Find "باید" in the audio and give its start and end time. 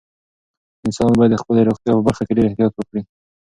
1.19-1.31